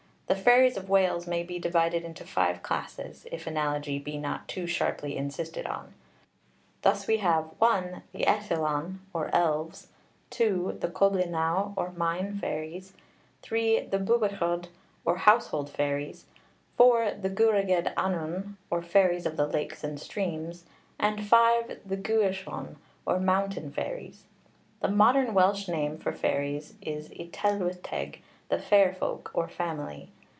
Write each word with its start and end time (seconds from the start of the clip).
The 0.27 0.37
fairies 0.41 0.77
of 0.77 0.87
Wales 0.89 1.27
may 1.27 1.43
be 1.43 1.59
divided 1.59 2.05
into 2.05 2.23
five 2.23 2.63
classes, 2.63 3.27
if 3.33 3.45
analogy 3.45 3.99
be 3.99 4.17
not 4.17 4.47
too 4.47 4.65
sharply 4.65 5.17
insisted 5.17 5.65
on. 5.67 5.93
Thus 6.83 7.05
we 7.05 7.17
have, 7.17 7.49
1. 7.59 8.01
The 8.13 8.23
Ellyllon, 8.25 8.99
or 9.11 9.27
elves; 9.35 9.87
2. 10.29 10.77
The 10.79 10.87
Coblynau, 10.87 11.73
or 11.75 11.91
mine 11.97 12.39
fairies; 12.39 12.93
3. 13.41 13.81
The 13.81 13.97
Bwbachod, 13.99 14.69
or 15.03 15.17
household 15.17 15.69
fairies; 15.69 16.23
4. 16.77 17.15
The 17.15 17.29
Gwragedd 17.29 17.93
Annwn, 17.97 18.55
or 18.69 18.81
fairies 18.81 19.25
of 19.25 19.35
the 19.35 19.47
lakes 19.47 19.83
and 19.83 19.99
streams; 19.99 20.63
and 20.97 21.25
5. 21.27 21.81
The 21.85 21.97
Gwyllion, 21.97 22.77
or 23.05 23.19
mountain 23.19 23.69
fairies. 23.69 24.23
The 24.79 24.87
modern 24.87 25.33
Welsh 25.33 25.67
name 25.67 25.97
for 25.97 26.13
fairies 26.13 26.75
is 26.81 27.09
y 27.09 27.27
Tylwyth 27.33 27.81
Teg, 27.83 28.21
the 28.47 28.59
fair 28.59 28.93
folk 28.93 29.29
or 29.33 29.49
family. 29.49 30.07